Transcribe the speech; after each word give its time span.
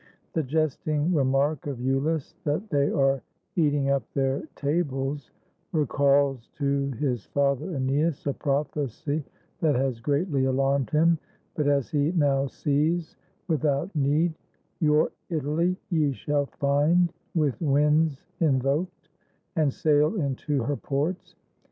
The 0.33 0.41
jesting 0.41 1.13
remark 1.13 1.67
of 1.67 1.77
lulus 1.77 2.33
that 2.43 2.71
they 2.71 2.89
are 2.89 3.21
eating 3.55 3.91
up 3.91 4.01
their 4.15 4.41
tables 4.55 5.29
recalls 5.73 6.49
to 6.55 6.89
his 6.93 7.25
father 7.25 7.67
/EnesiS 7.67 8.25
a 8.25 8.33
prophecy 8.33 9.23
that 9.59 9.75
has 9.75 9.99
greatly 9.99 10.45
alarmed 10.45 10.89
him, 10.89 11.19
but, 11.53 11.67
as 11.67 11.91
he 11.91 12.11
now 12.13 12.47
sees, 12.47 13.15
without 13.47 13.95
need:— 13.95 14.33
"Your 14.81 15.11
Italy 15.29 15.77
ye 15.91 16.13
shall 16.13 16.47
find, 16.47 17.13
with 17.35 17.61
winds 17.61 18.23
invoked, 18.39 19.09
And 19.55 19.71
sail 19.71 20.19
into 20.19 20.63
her 20.63 20.77
ports. 20.77 21.35